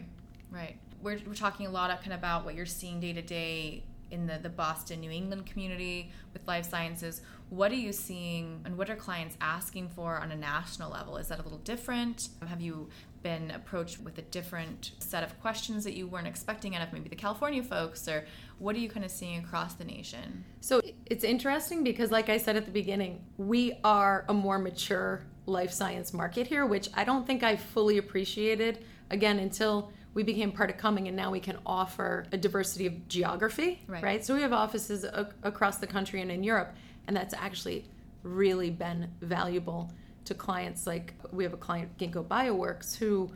right. 0.50 0.76
We're, 1.02 1.20
we're 1.26 1.34
talking 1.34 1.66
a 1.66 1.70
lot 1.70 1.90
of 1.90 2.00
kind 2.00 2.12
of 2.12 2.18
about 2.18 2.44
what 2.44 2.54
you're 2.54 2.66
seeing 2.66 3.00
day 3.00 3.12
to 3.12 3.22
day 3.22 3.84
in 4.10 4.26
the, 4.26 4.38
the 4.38 4.48
Boston, 4.48 5.00
New 5.00 5.10
England 5.10 5.46
community 5.46 6.10
with 6.32 6.46
life 6.48 6.68
sciences. 6.68 7.20
What 7.50 7.70
are 7.72 7.76
you 7.76 7.92
seeing 7.92 8.60
and 8.64 8.76
what 8.76 8.90
are 8.90 8.96
clients 8.96 9.36
asking 9.40 9.90
for 9.90 10.18
on 10.18 10.32
a 10.32 10.36
national 10.36 10.90
level? 10.90 11.16
Is 11.16 11.28
that 11.28 11.38
a 11.38 11.42
little 11.42 11.58
different? 11.58 12.28
Have 12.46 12.60
you 12.60 12.88
been 13.22 13.50
approached 13.50 14.00
with 14.00 14.16
a 14.18 14.22
different 14.22 14.92
set 14.98 15.22
of 15.22 15.38
questions 15.40 15.84
that 15.84 15.94
you 15.94 16.06
weren't 16.06 16.26
expecting 16.26 16.76
out 16.76 16.86
of 16.86 16.92
maybe 16.92 17.08
the 17.08 17.16
California 17.16 17.62
folks, 17.62 18.06
or 18.08 18.24
what 18.58 18.76
are 18.76 18.78
you 18.78 18.88
kind 18.88 19.04
of 19.04 19.10
seeing 19.10 19.38
across 19.38 19.74
the 19.74 19.84
nation? 19.84 20.44
So 20.60 20.80
it's 21.06 21.24
interesting 21.24 21.82
because, 21.82 22.10
like 22.10 22.28
I 22.28 22.38
said 22.38 22.56
at 22.56 22.64
the 22.64 22.70
beginning, 22.70 23.24
we 23.36 23.74
are 23.82 24.24
a 24.28 24.34
more 24.34 24.58
mature 24.58 25.24
life 25.46 25.72
science 25.72 26.12
market 26.12 26.46
here, 26.46 26.64
which 26.64 26.88
I 26.94 27.04
don't 27.04 27.26
think 27.26 27.42
I 27.42 27.56
fully 27.56 27.98
appreciated 27.98 28.84
again 29.10 29.38
until 29.38 29.92
we 30.18 30.24
became 30.24 30.50
part 30.50 30.68
of 30.68 30.76
Cumming 30.76 31.06
and 31.06 31.16
now 31.16 31.30
we 31.30 31.38
can 31.38 31.56
offer 31.64 32.26
a 32.32 32.36
diversity 32.36 32.86
of 32.86 33.06
geography, 33.06 33.80
right? 33.86 34.02
right? 34.02 34.24
So 34.24 34.34
we 34.34 34.42
have 34.42 34.52
offices 34.52 35.04
a- 35.04 35.32
across 35.44 35.78
the 35.78 35.86
country 35.86 36.20
and 36.20 36.28
in 36.28 36.42
Europe, 36.42 36.74
and 37.06 37.16
that's 37.16 37.32
actually 37.34 37.84
really 38.24 38.68
been 38.68 39.12
valuable 39.20 39.92
to 40.24 40.34
clients 40.34 40.88
like 40.88 41.14
we 41.30 41.44
have 41.44 41.52
a 41.52 41.56
client 41.56 41.96
Ginkgo 41.98 42.26
Bioworks 42.26 42.96
who 42.96 43.30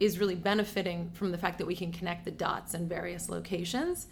is 0.00 0.18
really 0.18 0.34
benefiting 0.34 1.10
from 1.14 1.32
the 1.32 1.38
fact 1.38 1.56
that 1.56 1.66
we 1.66 1.74
can 1.74 1.90
connect 1.90 2.26
the 2.26 2.30
dots 2.30 2.74
in 2.74 2.86
various 2.86 3.30
locations. 3.30 4.06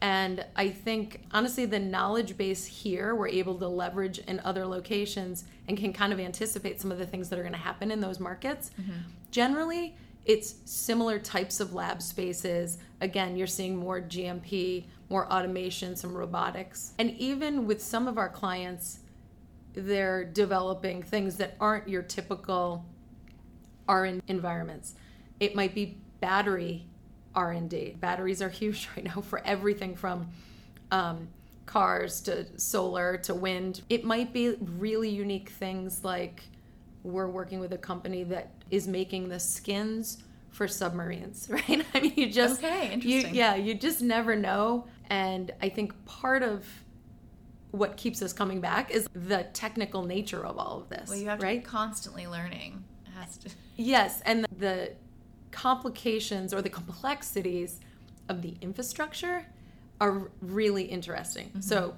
And 0.00 0.46
I 0.56 0.70
think 0.70 1.20
honestly 1.32 1.66
the 1.66 1.78
knowledge 1.78 2.38
base 2.38 2.64
here 2.64 3.14
we're 3.14 3.28
able 3.28 3.58
to 3.58 3.68
leverage 3.68 4.20
in 4.20 4.40
other 4.40 4.64
locations 4.64 5.44
and 5.68 5.76
can 5.76 5.92
kind 5.92 6.14
of 6.14 6.18
anticipate 6.18 6.80
some 6.80 6.90
of 6.90 6.96
the 6.96 7.06
things 7.06 7.28
that 7.28 7.38
are 7.38 7.42
going 7.42 7.52
to 7.52 7.58
happen 7.58 7.90
in 7.90 8.00
those 8.00 8.18
markets. 8.18 8.70
Mm-hmm. 8.80 8.92
Generally, 9.30 9.96
it's 10.24 10.54
similar 10.64 11.18
types 11.18 11.60
of 11.60 11.74
lab 11.74 12.00
spaces. 12.00 12.78
Again, 13.00 13.36
you're 13.36 13.46
seeing 13.46 13.76
more 13.76 14.00
GMP, 14.00 14.84
more 15.08 15.30
automation, 15.32 15.96
some 15.96 16.16
robotics. 16.16 16.92
And 16.98 17.10
even 17.12 17.66
with 17.66 17.82
some 17.82 18.06
of 18.06 18.18
our 18.18 18.28
clients, 18.28 19.00
they're 19.74 20.24
developing 20.24 21.02
things 21.02 21.36
that 21.36 21.56
aren't 21.60 21.88
your 21.88 22.02
typical 22.02 22.84
R&D 23.88 24.20
environments. 24.28 24.94
It 25.40 25.56
might 25.56 25.74
be 25.74 25.98
battery 26.20 26.86
R&D. 27.34 27.96
Batteries 28.00 28.42
are 28.42 28.48
huge 28.60 28.88
right 28.96 29.04
now 29.04 29.20
for 29.20 29.40
everything 29.44 29.96
from 29.96 30.30
um, 30.90 31.28
cars 31.66 32.20
to 32.22 32.46
solar 32.58 33.16
to 33.18 33.34
wind. 33.34 33.82
It 33.88 34.04
might 34.04 34.32
be 34.32 34.56
really 34.60 35.08
unique 35.08 35.48
things 35.50 36.04
like 36.04 36.42
we're 37.02 37.28
working 37.28 37.58
with 37.58 37.72
a 37.72 37.78
company 37.78 38.22
that 38.24 38.50
is 38.72 38.88
making 38.88 39.28
the 39.28 39.38
skins 39.38 40.18
for 40.50 40.66
submarines, 40.66 41.46
right? 41.50 41.84
I 41.94 42.00
mean, 42.00 42.14
you 42.16 42.32
just 42.32 42.64
okay, 42.64 42.92
interesting. 42.92 43.34
You, 43.34 43.40
yeah, 43.40 43.54
you 43.54 43.74
just 43.74 44.02
never 44.02 44.34
know. 44.34 44.88
And 45.08 45.52
I 45.62 45.68
think 45.68 46.04
part 46.06 46.42
of 46.42 46.66
what 47.70 47.96
keeps 47.96 48.20
us 48.22 48.32
coming 48.32 48.60
back 48.60 48.90
is 48.90 49.06
the 49.14 49.44
technical 49.52 50.02
nature 50.02 50.44
of 50.44 50.58
all 50.58 50.80
of 50.80 50.88
this. 50.88 51.08
Well, 51.08 51.18
you 51.18 51.28
have 51.28 51.38
to 51.38 51.46
right? 51.46 51.62
be 51.62 51.64
constantly 51.64 52.26
learning. 52.26 52.82
Has 53.14 53.36
to. 53.38 53.50
Yes, 53.76 54.20
and 54.26 54.46
the 54.58 54.92
complications 55.50 56.52
or 56.52 56.60
the 56.60 56.68
complexities 56.68 57.80
of 58.28 58.42
the 58.42 58.54
infrastructure 58.60 59.46
are 59.98 60.30
really 60.42 60.84
interesting. 60.84 61.46
Mm-hmm. 61.48 61.60
So, 61.60 61.94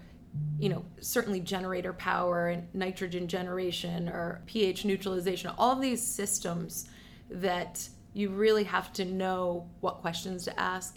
you 0.58 0.68
know, 0.68 0.84
certainly 1.00 1.40
generator 1.40 1.92
power 1.92 2.48
and 2.48 2.66
nitrogen 2.74 3.28
generation 3.28 4.08
or 4.08 4.42
pH 4.46 4.84
neutralization, 4.84 5.50
all 5.58 5.72
of 5.72 5.80
these 5.80 6.02
systems 6.02 6.88
that 7.30 7.88
you 8.12 8.30
really 8.30 8.64
have 8.64 8.92
to 8.92 9.04
know 9.04 9.68
what 9.80 10.00
questions 10.00 10.44
to 10.44 10.60
ask 10.60 10.96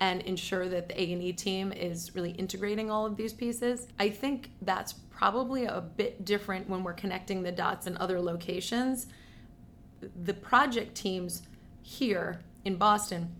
and 0.00 0.22
ensure 0.22 0.68
that 0.68 0.88
the 0.88 1.00
A&E 1.00 1.32
team 1.32 1.72
is 1.72 2.14
really 2.14 2.30
integrating 2.32 2.90
all 2.90 3.04
of 3.04 3.16
these 3.16 3.32
pieces. 3.32 3.88
I 3.98 4.10
think 4.10 4.50
that's 4.62 4.92
probably 4.92 5.64
a 5.64 5.80
bit 5.80 6.24
different 6.24 6.68
when 6.68 6.84
we're 6.84 6.92
connecting 6.92 7.42
the 7.42 7.50
dots 7.50 7.86
in 7.86 7.96
other 7.96 8.20
locations. 8.20 9.08
The 10.22 10.34
project 10.34 10.94
teams 10.94 11.42
here 11.82 12.40
in 12.64 12.76
Boston 12.76 13.34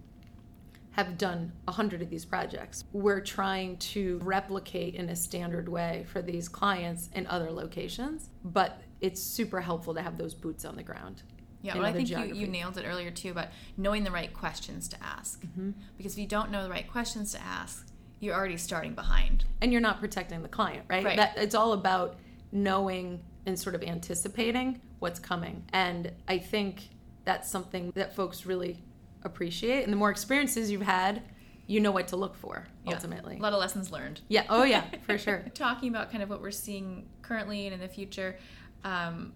have 0.99 1.17
done 1.17 1.53
a 1.69 1.71
hundred 1.71 2.03
of 2.03 2.11
these 2.11 2.25
projects. 2.25 2.83
We're 2.93 3.21
trying 3.21 3.77
to 3.77 4.19
replicate 4.25 4.97
in 4.97 5.09
a 5.11 5.15
standard 5.15 5.69
way 5.69 6.05
for 6.11 6.21
these 6.21 6.49
clients 6.49 7.09
in 7.15 7.25
other 7.29 7.53
locations, 7.53 8.31
but 8.43 8.83
it's 9.01 9.23
super 9.23 9.61
helpful 9.61 9.95
to 9.95 10.03
have 10.03 10.19
those 10.19 10.35
boots 10.35 10.65
on 10.65 10.75
the 10.75 10.83
ground. 10.83 11.23
Yeah, 11.63 11.77
well, 11.77 11.85
I 11.85 11.93
think 11.93 12.11
you, 12.11 12.19
you 12.35 12.49
nailed 12.49 12.79
it 12.79 12.85
earlier 12.85 13.13
too 13.13 13.31
about 13.31 13.47
knowing 13.77 14.03
the 14.03 14.11
right 14.11 14.35
questions 14.35 14.89
to 14.89 14.97
ask. 15.01 15.41
Mm-hmm. 15.41 15.71
Because 15.97 16.15
if 16.15 16.19
you 16.19 16.27
don't 16.27 16.51
know 16.51 16.65
the 16.65 16.71
right 16.71 16.91
questions 16.91 17.31
to 17.31 17.41
ask, 17.43 17.87
you're 18.19 18.35
already 18.35 18.57
starting 18.57 18.97
behind. 18.97 19.45
And 19.61 19.71
you're 19.71 19.81
not 19.81 20.01
protecting 20.01 20.43
the 20.43 20.49
client, 20.49 20.85
right? 20.89 21.05
right. 21.05 21.17
That, 21.17 21.39
it's 21.39 21.55
all 21.55 21.75
about 21.75 22.17
knowing 22.51 23.21
and 23.47 23.57
sort 23.57 23.77
of 23.77 23.85
anticipating 23.85 24.81
what's 24.99 25.21
coming. 25.21 25.63
And 25.73 26.11
I 26.27 26.39
think 26.39 26.89
that's 27.25 27.49
something 27.49 27.93
that 27.95 28.17
folks 28.17 28.45
really 28.47 28.83
appreciate. 29.25 29.85
And 29.85 29.93
the 29.93 29.97
more 29.97 30.11
experiences 30.11 30.71
you've 30.71 30.83
had, 30.83 31.23
you 31.67 31.81
know 31.81 31.91
what 31.91 32.09
to 32.09 32.17
look 32.17 32.35
for 32.37 32.67
ultimately. 32.87 33.35
Yeah. 33.35 33.41
A 33.41 33.45
lot 33.45 33.53
of 33.53 33.61
lessons 33.61 33.91
learned. 33.93 34.21
Yeah. 34.29 34.45
Oh, 34.49 34.65
yeah, 34.65 34.85
for 35.07 35.19
sure. 35.19 35.45
Talking 35.55 35.91
about 35.91 36.11
kind 36.11 36.23
of 36.23 36.31
what 36.31 36.41
we're 36.41 36.51
seeing 36.51 37.09
currently 37.23 37.67
and 37.67 37.75
in 37.75 37.81
the 37.81 37.89
future, 37.89 38.39
um, 38.85 39.33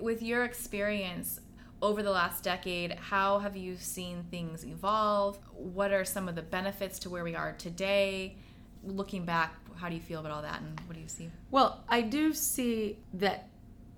with 0.00 0.22
your 0.22 0.44
experience 0.44 1.40
over 1.82 2.02
the 2.02 2.10
last 2.10 2.44
decade, 2.44 2.92
how 2.94 3.38
have 3.38 3.56
you 3.56 3.76
seen 3.76 4.24
things 4.30 4.64
evolve? 4.64 5.38
What 5.52 5.92
are 5.92 6.04
some 6.04 6.28
of 6.28 6.34
the 6.34 6.42
benefits 6.42 6.98
to 7.00 7.10
where 7.10 7.24
we 7.24 7.34
are 7.34 7.52
today? 7.52 8.36
Looking 8.84 9.24
back, 9.24 9.54
how 9.76 9.88
do 9.88 9.94
you 9.94 10.00
feel 10.00 10.20
about 10.20 10.32
all 10.32 10.42
that 10.42 10.60
and 10.60 10.78
what 10.86 10.94
do 10.94 11.00
you 11.00 11.08
see? 11.08 11.30
Well, 11.50 11.82
I 11.88 12.02
do 12.02 12.34
see 12.34 12.98
that 13.14 13.48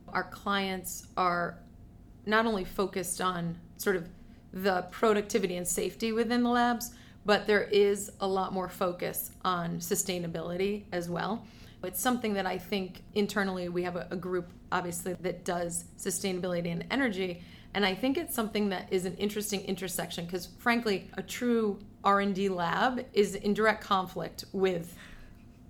our 0.09 0.25
clients 0.25 1.07
are 1.17 1.59
not 2.27 2.47
only 2.47 2.65
focused 2.65 3.21
on 3.21 3.59
sort 3.77 3.97
of 3.97 4.09
the 4.53 4.83
productivity 4.91 5.57
and 5.57 5.67
safety 5.67 6.13
within 6.13 6.43
the 6.43 6.51
labs, 6.51 6.93
but 7.25 7.47
there 7.47 7.63
is 7.65 8.11
a 8.21 8.27
lot 8.27 8.53
more 8.53 8.69
focus 8.69 9.31
on 9.45 9.79
sustainability 9.79 10.85
as 10.93 11.09
well. 11.09 11.45
It's 11.85 12.01
something 12.01 12.35
that 12.35 12.47
I 12.47 12.59
think 12.59 13.03
internally 13.15 13.69
we 13.69 13.83
have 13.83 13.97
a, 13.97 14.07
a 14.11 14.17
group 14.17 14.53
obviously 14.71 15.15
that 15.15 15.45
does 15.45 15.85
sustainability 15.99 16.71
and 16.71 16.85
energy 16.91 17.43
and 17.75 17.87
I 17.87 17.95
think 17.95 18.19
it's 18.19 18.35
something 18.35 18.69
that 18.69 18.89
is 18.91 19.07
an 19.07 19.17
interesting 19.17 19.63
intersection 19.63 20.27
because 20.27 20.47
frankly 20.59 21.11
a 21.15 21.23
true 21.23 21.79
R&D 22.05 22.49
lab 22.51 23.07
is 23.13 23.35
in 23.35 23.55
direct 23.55 23.83
conflict 23.83 24.45
with 24.53 24.95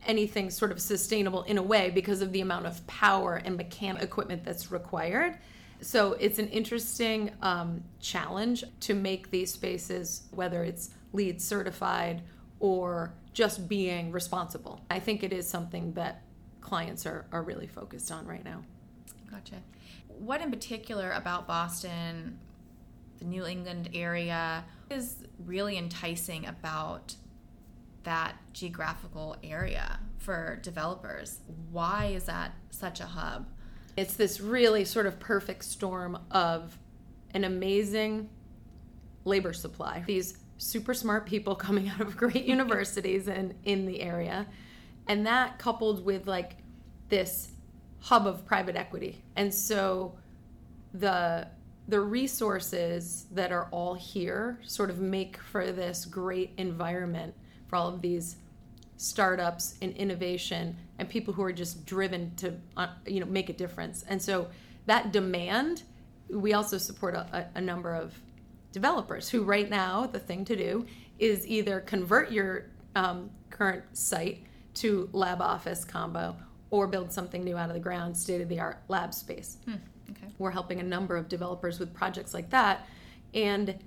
anything 0.07 0.51
sort 0.51 0.73
of 0.73 0.81
sustainable 0.81 1.43
in 1.45 1.59
a 1.59 1.62
way 1.62 1.91
because 1.91 2.23
of 2.23 2.33
the 2.33 2.41
amount 2.41 2.67
of 2.67 2.85
power 2.87 3.41
and 3.45 3.57
mechanical 3.57 4.05
equipment 4.05 4.45
that's 4.45 4.73
required. 4.73 5.39
So 5.83 6.12
it's 6.12 6.39
an 6.39 6.49
interesting 6.49 7.33
um, 7.43 7.83
challenge 8.01 8.62
to 8.81 8.95
make 8.95 9.31
these 9.31 9.53
spaces, 9.53 10.23
whether 10.31 10.62
it's 10.62 10.91
LEED 11.12 11.43
certified 11.43 12.23
or 12.61 13.15
just 13.33 13.69
being 13.69 14.12
responsible. 14.12 14.81
I 14.89 15.01
think 15.01 15.25
it 15.25 15.33
is 15.33 15.49
something 15.49 15.93
that 15.95 16.23
clients 16.61 17.05
are, 17.05 17.27
are 17.33 17.43
really 17.43 17.67
focused 17.67 18.12
on 18.12 18.27
right 18.27 18.45
now. 18.45 18.62
Gotcha. 19.29 19.57
What 20.07 20.41
in 20.41 20.51
particular 20.51 21.11
about 21.12 21.49
Boston, 21.49 22.39
the 23.19 23.25
New 23.25 23.45
England 23.45 23.91
area, 23.93 24.65
is 24.89 25.25
really 25.45 25.77
enticing 25.77 26.47
about 26.47 27.17
that 28.05 28.37
geographical 28.53 29.37
area 29.43 29.99
for 30.19 30.61
developers? 30.62 31.41
Why 31.73 32.12
is 32.15 32.25
that 32.25 32.53
such 32.71 33.01
a 33.01 33.07
hub? 33.07 33.49
It's 33.97 34.15
this 34.15 34.41
really 34.41 34.85
sort 34.85 35.07
of 35.07 35.21
perfect 35.21 35.65
storm 35.65 36.19
of 36.31 36.79
an 37.35 37.45
amazing 37.45 38.29
labor 39.25 39.53
supply. 39.53 40.03
These 40.07 40.39
super 40.59 40.95
smart 40.95 41.27
people 41.27 41.55
coming 41.67 41.89
out 41.89 42.01
of 42.01 42.17
great 42.17 42.45
universities 42.47 43.29
and 43.29 43.55
in 43.65 43.87
the 43.87 44.01
area. 44.01 44.47
And 45.09 45.27
that 45.27 45.59
coupled 45.59 46.05
with 46.05 46.27
like 46.27 46.57
this 47.09 47.51
hub 48.01 48.27
of 48.27 48.47
private 48.47 48.77
equity. 48.77 49.23
And 49.37 49.53
so 49.53 50.17
the 50.95 51.49
the 51.89 52.01
resources 52.01 53.27
that 53.33 53.51
are 53.51 53.67
all 53.73 53.95
here 53.95 54.59
sort 54.63 54.89
of 54.89 55.01
make 55.01 55.37
for 55.37 55.73
this 55.73 56.05
great 56.05 56.53
environment 56.57 57.35
for 57.67 57.77
all 57.77 57.89
of 57.89 58.01
these 58.01 58.37
startups 59.03 59.75
and 59.83 59.97
innovation 59.97 60.77
and 60.99 61.09
people 61.09 61.35
who 61.35 61.43
are 61.43 61.53
just 61.53 61.85
driven 61.85 62.33
to 62.37 62.55
uh, 62.77 62.87
you 63.07 63.19
know 63.19 63.27
make 63.27 63.49
a 63.49 63.53
difference 63.53 64.05
and 64.09 64.23
so 64.23 64.47
that 64.87 65.13
demand 65.13 65.83
we 66.31 66.53
also 66.53 66.79
support 66.79 67.15
a, 67.15 67.49
a 67.57 67.61
number 67.61 67.95
of 67.95 68.15
developers 68.71 69.29
who 69.29 69.43
right 69.43 69.69
now 69.69 70.07
the 70.07 70.21
thing 70.21 70.45
to 70.45 70.55
do 70.55 70.87
is 71.19 71.47
either 71.49 71.81
convert 71.81 72.31
your 72.31 72.67
um, 72.95 73.29
current 73.51 73.83
site 73.93 74.45
to 74.75 75.09
lab 75.13 75.41
office 75.41 75.85
combo 75.85 76.37
or 76.71 76.87
build 76.87 77.13
something 77.13 77.43
new 77.43 77.57
out 77.57 77.69
of 77.69 77.75
the 77.75 77.81
ground 77.81 78.17
state 78.17 78.41
of 78.41 78.49
the 78.49 78.61
art 78.61 78.81
lab 78.87 79.13
space 79.13 79.59
hmm. 79.65 79.75
okay. 80.11 80.33
we're 80.39 80.53
helping 80.53 80.79
a 80.79 80.85
number 80.85 81.17
of 81.17 81.29
developers 81.29 81.81
with 81.81 81.93
projects 81.93 82.33
like 82.33 82.49
that 82.51 82.87
and 83.35 83.79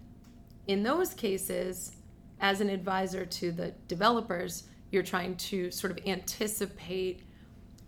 in 0.67 0.83
those 0.83 1.13
cases 1.13 1.95
as 2.41 2.61
an 2.61 2.69
advisor 2.69 3.25
to 3.25 3.51
the 3.51 3.73
developers, 3.87 4.63
you're 4.91 5.03
trying 5.03 5.35
to 5.35 5.71
sort 5.71 5.91
of 5.91 6.05
anticipate 6.05 7.21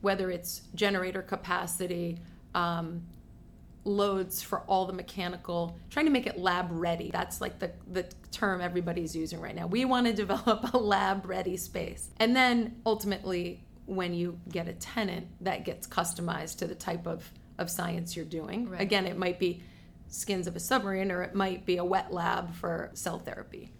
whether 0.01 0.29
it's 0.29 0.61
generator 0.75 1.21
capacity, 1.21 2.19
um, 2.53 3.03
loads 3.83 4.41
for 4.41 4.59
all 4.61 4.85
the 4.85 4.93
mechanical, 4.93 5.77
trying 5.89 6.05
to 6.05 6.11
make 6.11 6.27
it 6.27 6.37
lab 6.37 6.67
ready. 6.69 7.09
That's 7.11 7.41
like 7.41 7.59
the, 7.59 7.71
the 7.91 8.05
term 8.31 8.61
everybody's 8.61 9.15
using 9.15 9.39
right 9.39 9.55
now. 9.55 9.65
We 9.65 9.85
want 9.85 10.07
to 10.07 10.13
develop 10.25 10.73
a 10.73 10.77
lab 10.77 11.25
ready 11.25 11.57
space. 11.57 12.09
And 12.17 12.35
then 12.35 12.81
ultimately, 12.85 13.63
when 13.85 14.13
you 14.13 14.39
get 14.49 14.67
a 14.67 14.73
tenant, 14.73 15.27
that 15.41 15.65
gets 15.65 15.87
customized 15.87 16.57
to 16.59 16.67
the 16.67 16.75
type 16.75 17.07
of, 17.07 17.31
of 17.57 17.69
science 17.69 18.15
you're 18.15 18.25
doing. 18.25 18.69
Right. 18.69 18.81
Again, 18.81 19.05
it 19.05 19.17
might 19.17 19.39
be 19.39 19.63
skins 20.09 20.47
of 20.47 20.55
a 20.55 20.59
submarine 20.59 21.11
or 21.11 21.23
it 21.23 21.33
might 21.33 21.65
be 21.65 21.77
a 21.77 21.85
wet 21.85 22.13
lab 22.13 22.53
for 22.55 22.91
cell 22.93 23.19
therapy. 23.19 23.71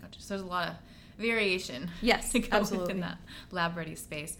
Gotcha. 0.00 0.20
So 0.20 0.34
there's 0.34 0.42
a 0.42 0.46
lot 0.46 0.68
of 0.68 0.74
variation. 1.22 1.90
Yes, 2.02 2.34
absolutely. 2.50 2.94
in 2.94 3.00
that 3.00 3.18
lab 3.50 3.76
ready 3.76 3.94
space. 3.94 4.36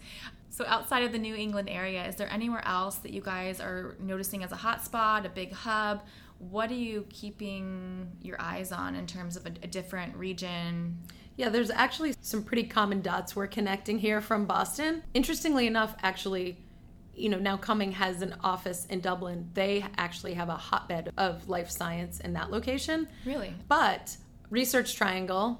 So, 0.49 0.65
outside 0.67 1.03
of 1.03 1.11
the 1.11 1.17
New 1.17 1.33
England 1.33 1.69
area, 1.69 2.05
is 2.05 2.15
there 2.15 2.29
anywhere 2.31 2.65
else 2.67 2.97
that 2.97 3.11
you 3.11 3.21
guys 3.21 3.59
are 3.59 3.95
noticing 3.99 4.43
as 4.43 4.51
a 4.51 4.55
hotspot, 4.55 5.25
a 5.25 5.29
big 5.29 5.51
hub? 5.51 6.03
What 6.37 6.69
are 6.69 6.75
you 6.75 7.07
keeping 7.09 8.11
your 8.21 8.39
eyes 8.39 8.71
on 8.71 8.95
in 8.95 9.07
terms 9.07 9.35
of 9.35 9.47
a, 9.47 9.53
a 9.63 9.67
different 9.67 10.15
region? 10.15 10.99
Yeah, 11.37 11.49
there's 11.49 11.71
actually 11.71 12.13
some 12.21 12.43
pretty 12.43 12.65
common 12.65 13.01
dots 13.01 13.35
we're 13.35 13.47
connecting 13.47 13.97
here 13.97 14.21
from 14.21 14.45
Boston. 14.45 15.01
Interestingly 15.13 15.65
enough, 15.65 15.95
actually, 16.03 16.59
you 17.15 17.29
know, 17.29 17.39
now 17.39 17.57
Cumming 17.57 17.93
has 17.93 18.21
an 18.21 18.35
office 18.43 18.85
in 18.85 18.99
Dublin. 18.99 19.49
They 19.53 19.83
actually 19.97 20.35
have 20.35 20.49
a 20.49 20.55
hotbed 20.55 21.11
of 21.17 21.49
life 21.49 21.71
science 21.71 22.19
in 22.19 22.33
that 22.33 22.51
location. 22.51 23.07
Really? 23.25 23.55
But 23.67 24.15
Research 24.51 24.95
Triangle, 24.95 25.59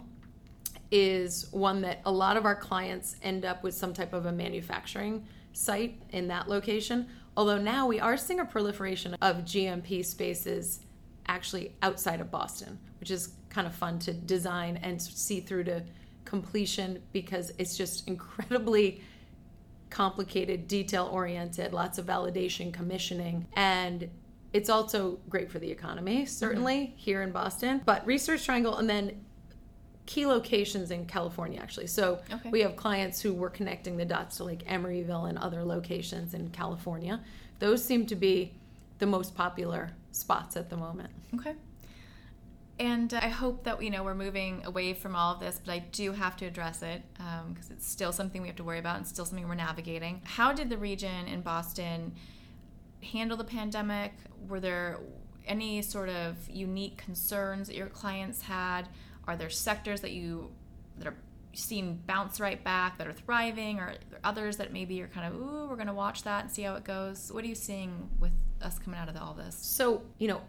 is 0.93 1.47
one 1.49 1.81
that 1.81 1.99
a 2.05 2.11
lot 2.11 2.37
of 2.37 2.45
our 2.45 2.55
clients 2.55 3.15
end 3.23 3.45
up 3.45 3.63
with 3.63 3.73
some 3.73 3.93
type 3.93 4.13
of 4.13 4.27
a 4.27 4.31
manufacturing 4.31 5.25
site 5.51 5.99
in 6.11 6.27
that 6.27 6.47
location. 6.47 7.07
Although 7.35 7.57
now 7.57 7.87
we 7.87 7.99
are 7.99 8.15
seeing 8.15 8.39
a 8.39 8.45
proliferation 8.45 9.15
of 9.19 9.37
GMP 9.37 10.05
spaces 10.05 10.81
actually 11.27 11.73
outside 11.81 12.21
of 12.21 12.29
Boston, 12.29 12.77
which 12.99 13.09
is 13.09 13.33
kind 13.49 13.65
of 13.65 13.73
fun 13.73 13.97
to 13.99 14.13
design 14.13 14.77
and 14.83 15.01
see 15.01 15.39
through 15.39 15.63
to 15.63 15.83
completion 16.25 17.01
because 17.11 17.51
it's 17.57 17.75
just 17.75 18.07
incredibly 18.07 19.01
complicated, 19.89 20.67
detail 20.67 21.09
oriented, 21.11 21.73
lots 21.73 21.97
of 21.97 22.05
validation, 22.05 22.71
commissioning, 22.71 23.47
and 23.53 24.11
it's 24.51 24.69
also 24.69 25.19
great 25.27 25.49
for 25.49 25.57
the 25.57 25.71
economy, 25.71 26.27
certainly 26.27 26.75
mm-hmm. 26.75 26.97
here 26.97 27.23
in 27.23 27.31
Boston. 27.31 27.81
But 27.83 28.05
Research 28.05 28.45
Triangle, 28.45 28.77
and 28.77 28.87
then 28.87 29.25
key 30.05 30.25
locations 30.25 30.91
in 30.91 31.05
California, 31.05 31.59
actually. 31.61 31.87
So 31.87 32.19
okay. 32.31 32.49
we 32.49 32.61
have 32.61 32.75
clients 32.75 33.21
who 33.21 33.33
were 33.33 33.49
connecting 33.49 33.97
the 33.97 34.05
dots 34.05 34.37
to 34.37 34.43
like 34.43 34.63
Emeryville 34.65 35.29
and 35.29 35.37
other 35.37 35.63
locations 35.63 36.33
in 36.33 36.49
California. 36.49 37.21
Those 37.59 37.83
seem 37.83 38.05
to 38.07 38.15
be 38.15 38.53
the 38.99 39.05
most 39.05 39.35
popular 39.35 39.91
spots 40.11 40.57
at 40.57 40.69
the 40.69 40.77
moment. 40.77 41.09
Okay. 41.35 41.55
And 42.79 43.13
I 43.13 43.27
hope 43.27 43.63
that 43.65 43.81
you 43.83 43.91
know 43.91 44.03
we're 44.03 44.15
moving 44.15 44.63
away 44.65 44.93
from 44.93 45.15
all 45.15 45.33
of 45.33 45.39
this, 45.39 45.61
but 45.63 45.71
I 45.71 45.79
do 45.79 46.11
have 46.11 46.35
to 46.37 46.45
address 46.45 46.81
it 46.81 47.03
because 47.13 47.69
um, 47.69 47.71
it's 47.71 47.87
still 47.87 48.11
something 48.11 48.41
we 48.41 48.47
have 48.47 48.57
to 48.57 48.63
worry 48.63 48.79
about 48.79 48.97
and 48.97 49.07
still 49.07 49.25
something 49.25 49.47
we're 49.47 49.55
navigating. 49.55 50.21
How 50.23 50.51
did 50.51 50.69
the 50.69 50.77
region 50.77 51.27
in 51.27 51.41
Boston 51.41 52.13
handle 53.01 53.37
the 53.37 53.43
pandemic? 53.43 54.13
Were 54.47 54.59
there 54.59 54.99
any 55.45 55.81
sort 55.81 56.09
of 56.09 56.37
unique 56.49 56.97
concerns 56.97 57.67
that 57.67 57.75
your 57.75 57.87
clients 57.87 58.41
had? 58.41 58.89
Are 59.27 59.35
there 59.35 59.49
sectors 59.49 60.01
that 60.01 60.11
you 60.11 60.51
that 60.97 61.07
are 61.07 61.15
seen 61.53 62.01
bounce 62.07 62.39
right 62.39 62.63
back 62.63 62.97
that 62.97 63.07
are 63.07 63.13
thriving, 63.13 63.79
or 63.79 63.95
others 64.23 64.57
that 64.57 64.73
maybe 64.73 64.95
you're 64.95 65.07
kind 65.07 65.33
of 65.33 65.39
ooh, 65.39 65.67
we're 65.69 65.75
going 65.75 65.87
to 65.87 65.93
watch 65.93 66.23
that 66.23 66.43
and 66.43 66.51
see 66.51 66.63
how 66.63 66.75
it 66.75 66.83
goes? 66.83 67.31
What 67.31 67.43
are 67.43 67.47
you 67.47 67.55
seeing 67.55 68.09
with 68.19 68.33
us 68.61 68.79
coming 68.79 68.99
out 68.99 69.09
of 69.09 69.15
all 69.17 69.33
this? 69.33 69.55
So 69.55 70.03
you 70.17 70.27
know, 70.27 70.41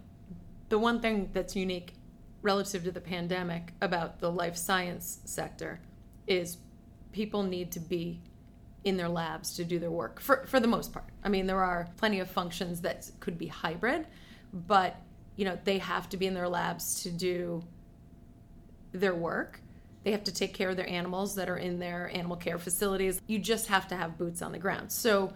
the 0.69 0.79
one 0.79 1.01
thing 1.01 1.31
that's 1.33 1.55
unique 1.55 1.95
relative 2.43 2.85
to 2.85 2.93
the 2.93 3.01
pandemic 3.01 3.73
about 3.81 4.21
the 4.21 4.31
life 4.31 4.57
science 4.57 5.21
sector 5.25 5.81
is 6.27 6.59
people 7.13 7.43
need 7.43 7.73
to 7.73 7.81
be 7.81 8.21
in 8.85 8.97
their 8.99 9.09
labs 9.09 9.55
to 9.57 9.65
do 9.65 9.79
their 9.79 9.91
work 9.91 10.21
for, 10.21 10.45
for 10.47 10.61
the 10.61 10.67
most 10.67 10.93
part. 10.93 11.07
I 11.23 11.29
mean, 11.31 11.47
there 11.47 11.63
are 11.63 11.89
plenty 11.97 12.21
of 12.21 12.31
functions 12.31 12.83
that 12.83 13.11
could 13.21 13.39
be 13.39 13.47
hybrid, 13.47 14.07
but 14.53 15.01
you 15.37 15.45
know, 15.45 15.59
they 15.65 15.79
have 15.79 16.09
to 16.11 16.17
be 16.17 16.27
in 16.27 16.35
their 16.35 16.49
labs 16.49 17.03
to 17.03 17.11
do 17.11 17.65
their 18.95 19.15
work. 19.15 19.61
They 20.05 20.13
have 20.13 20.25
to 20.25 20.33
take 20.33 20.55
care 20.55 20.71
of 20.71 20.77
their 20.77 20.89
animals 20.89 21.35
that 21.35 21.49
are 21.49 21.57
in 21.57 21.79
their 21.79 22.11
animal 22.15 22.37
care 22.37 22.59
facilities. 22.59 23.21
You 23.27 23.39
just 23.39 23.67
have 23.69 23.89
to 23.89 23.97
have 23.97 24.19
boots 24.19 24.43
on 24.43 24.53
the 24.53 24.59
ground. 24.59 24.93
So, 24.93 25.33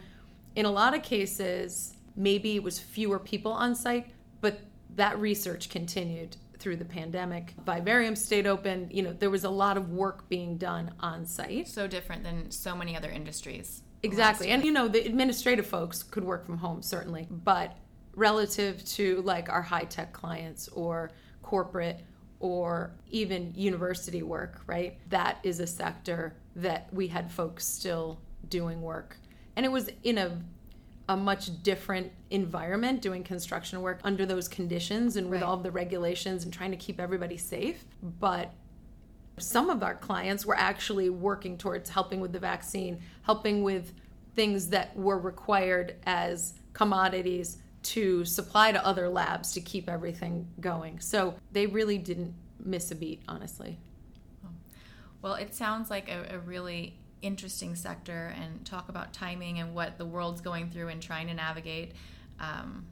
in 0.56 0.66
a 0.66 0.70
lot 0.70 0.94
of 0.94 1.02
cases, 1.02 1.94
maybe 2.16 2.56
it 2.56 2.62
was 2.62 2.78
fewer 2.78 3.18
people 3.18 3.52
on 3.52 3.74
site, 3.74 4.06
but 4.40 4.60
that 4.96 5.18
research 5.18 5.70
continued 5.70 6.36
through 6.58 6.76
the 6.76 6.84
pandemic. 6.84 7.54
Vivarium 7.64 8.16
stayed 8.16 8.46
open. 8.46 8.88
You 8.90 9.02
know, 9.02 9.12
there 9.12 9.30
was 9.30 9.44
a 9.44 9.50
lot 9.50 9.76
of 9.76 9.90
work 9.90 10.28
being 10.28 10.58
done 10.58 10.92
on 11.00 11.24
site. 11.24 11.68
So 11.68 11.86
different 11.86 12.24
than 12.24 12.50
so 12.50 12.74
many 12.74 12.96
other 12.96 13.10
industries. 13.10 13.82
Exactly. 14.02 14.48
And, 14.48 14.64
you 14.64 14.72
know, 14.72 14.88
the 14.88 15.04
administrative 15.06 15.66
folks 15.66 16.02
could 16.02 16.24
work 16.24 16.44
from 16.44 16.58
home, 16.58 16.82
certainly. 16.82 17.26
But 17.30 17.76
relative 18.14 18.84
to 18.84 19.22
like 19.22 19.48
our 19.48 19.62
high 19.62 19.84
tech 19.84 20.12
clients 20.12 20.68
or 20.68 21.10
corporate 21.42 22.00
or 22.40 22.92
even 23.10 23.52
university 23.56 24.22
work, 24.22 24.60
right? 24.66 24.98
That 25.10 25.38
is 25.42 25.60
a 25.60 25.66
sector 25.66 26.34
that 26.56 26.92
we 26.92 27.08
had 27.08 27.30
folks 27.30 27.66
still 27.66 28.20
doing 28.48 28.80
work. 28.80 29.16
And 29.56 29.66
it 29.66 29.72
was 29.72 29.90
in 30.04 30.18
a 30.18 30.38
a 31.08 31.16
much 31.16 31.62
different 31.62 32.12
environment 32.30 33.00
doing 33.00 33.24
construction 33.24 33.80
work 33.80 33.98
under 34.04 34.26
those 34.26 34.46
conditions 34.46 35.16
and 35.16 35.30
with 35.30 35.40
right. 35.40 35.46
all 35.46 35.56
the 35.56 35.70
regulations 35.70 36.44
and 36.44 36.52
trying 36.52 36.70
to 36.70 36.76
keep 36.76 37.00
everybody 37.00 37.38
safe. 37.38 37.84
But 38.02 38.52
some 39.38 39.70
of 39.70 39.82
our 39.82 39.94
clients 39.94 40.44
were 40.44 40.56
actually 40.56 41.08
working 41.08 41.56
towards 41.56 41.88
helping 41.88 42.20
with 42.20 42.32
the 42.32 42.38
vaccine, 42.38 43.00
helping 43.22 43.62
with 43.62 43.94
things 44.34 44.68
that 44.68 44.94
were 44.96 45.18
required 45.18 45.96
as 46.04 46.54
commodities 46.74 47.58
to 47.88 48.22
supply 48.26 48.70
to 48.70 48.84
other 48.84 49.08
labs 49.08 49.54
to 49.54 49.62
keep 49.62 49.88
everything 49.88 50.46
going. 50.60 51.00
So 51.00 51.34
they 51.52 51.66
really 51.66 51.96
didn't 51.96 52.34
miss 52.62 52.90
a 52.90 52.94
beat, 52.94 53.22
honestly. 53.26 53.78
Well, 55.22 55.34
it 55.34 55.54
sounds 55.54 55.88
like 55.88 56.10
a, 56.10 56.34
a 56.34 56.38
really 56.38 56.98
interesting 57.22 57.74
sector 57.74 58.34
and 58.40 58.64
talk 58.66 58.90
about 58.90 59.14
timing 59.14 59.58
and 59.58 59.74
what 59.74 59.96
the 59.96 60.04
world's 60.04 60.42
going 60.42 60.68
through 60.68 60.88
and 60.88 61.00
trying 61.00 61.28
to 61.28 61.34
navigate. 61.34 61.92
Um, 62.38 62.84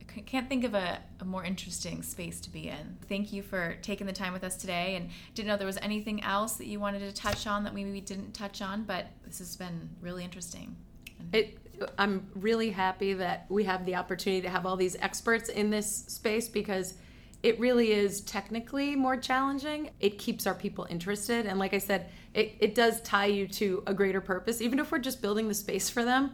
I 0.00 0.20
can't 0.22 0.48
think 0.48 0.64
of 0.64 0.72
a, 0.72 0.98
a, 1.20 1.24
more 1.26 1.44
interesting 1.44 2.02
space 2.02 2.40
to 2.40 2.50
be 2.50 2.68
in. 2.68 2.96
Thank 3.06 3.32
you 3.32 3.42
for 3.42 3.76
taking 3.82 4.06
the 4.06 4.12
time 4.14 4.32
with 4.32 4.42
us 4.42 4.56
today. 4.56 4.96
And 4.96 5.10
didn't 5.34 5.48
know 5.48 5.58
there 5.58 5.66
was 5.66 5.78
anything 5.82 6.24
else 6.24 6.54
that 6.54 6.66
you 6.66 6.80
wanted 6.80 7.00
to 7.00 7.12
touch 7.12 7.46
on 7.46 7.64
that 7.64 7.74
maybe 7.74 7.92
we 7.92 8.00
didn't 8.00 8.32
touch 8.32 8.62
on, 8.62 8.84
but 8.84 9.08
this 9.26 9.38
has 9.38 9.54
been 9.56 9.90
really 10.00 10.24
interesting. 10.24 10.74
Mm-hmm. 11.22 11.34
It, 11.34 11.58
I'm 11.96 12.28
really 12.34 12.70
happy 12.70 13.14
that 13.14 13.46
we 13.48 13.64
have 13.64 13.86
the 13.86 13.94
opportunity 13.94 14.42
to 14.42 14.50
have 14.50 14.66
all 14.66 14.76
these 14.76 14.96
experts 14.96 15.48
in 15.48 15.70
this 15.70 15.86
space 16.08 16.48
because 16.48 16.94
it 17.42 17.58
really 17.60 17.92
is 17.92 18.20
technically 18.22 18.96
more 18.96 19.16
challenging. 19.16 19.90
It 20.00 20.18
keeps 20.18 20.46
our 20.46 20.54
people 20.54 20.86
interested. 20.90 21.46
And 21.46 21.58
like 21.58 21.72
I 21.72 21.78
said, 21.78 22.10
it, 22.34 22.56
it 22.58 22.74
does 22.74 23.00
tie 23.02 23.26
you 23.26 23.46
to 23.48 23.82
a 23.86 23.94
greater 23.94 24.20
purpose. 24.20 24.60
Even 24.60 24.78
if 24.78 24.90
we're 24.90 24.98
just 24.98 25.22
building 25.22 25.46
the 25.46 25.54
space 25.54 25.88
for 25.88 26.04
them, 26.04 26.32